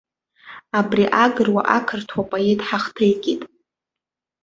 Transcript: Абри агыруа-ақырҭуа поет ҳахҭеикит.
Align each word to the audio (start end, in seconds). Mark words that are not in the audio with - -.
Абри 0.79 1.05
агыруа-ақырҭуа 1.23 2.23
поет 2.29 2.59
ҳахҭеикит. 2.67 3.41